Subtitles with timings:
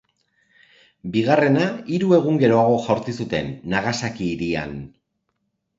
[1.17, 1.67] Bigarrena,
[1.97, 4.77] hiru egun geroago jaurti zuten, Nagasaki hirian.